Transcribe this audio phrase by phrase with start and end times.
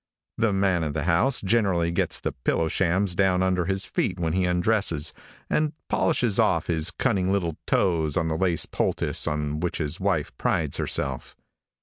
[0.39, 4.33] The man of the house generally gets the pillow shams down under his feet when
[4.33, 5.13] he undresses
[5.47, 10.35] and polishes off his cunning little toes on the lace poultice on which his wife
[10.39, 11.35] prides herself.